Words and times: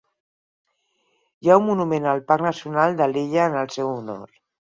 Hi 1.41 1.51
ha 1.51 1.57
un 1.61 1.67
monument 1.67 2.09
al 2.13 2.23
parc 2.33 2.47
nacional 2.47 2.99
de 3.03 3.09
l'illa 3.13 3.47
en 3.51 3.61
el 3.65 3.73
seu 3.79 3.93
honor. 3.99 4.27